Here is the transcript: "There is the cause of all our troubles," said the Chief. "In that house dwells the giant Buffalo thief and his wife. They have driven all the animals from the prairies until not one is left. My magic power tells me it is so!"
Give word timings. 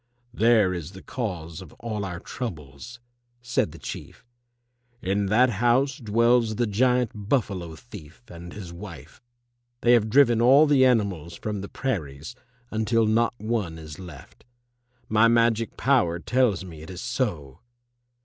"There 0.33 0.73
is 0.73 0.93
the 0.93 1.03
cause 1.03 1.61
of 1.61 1.73
all 1.73 2.03
our 2.03 2.19
troubles," 2.19 2.99
said 3.39 3.71
the 3.71 3.77
Chief. 3.77 4.25
"In 4.99 5.27
that 5.27 5.51
house 5.51 5.97
dwells 5.99 6.55
the 6.55 6.65
giant 6.65 7.11
Buffalo 7.13 7.75
thief 7.75 8.23
and 8.27 8.51
his 8.51 8.73
wife. 8.73 9.21
They 9.81 9.91
have 9.93 10.09
driven 10.09 10.41
all 10.41 10.65
the 10.65 10.85
animals 10.87 11.35
from 11.35 11.61
the 11.61 11.69
prairies 11.69 12.35
until 12.71 13.05
not 13.05 13.35
one 13.37 13.77
is 13.77 13.99
left. 13.99 14.43
My 15.07 15.27
magic 15.27 15.77
power 15.77 16.17
tells 16.17 16.65
me 16.65 16.81
it 16.81 16.89
is 16.89 17.01
so!" 17.01 17.59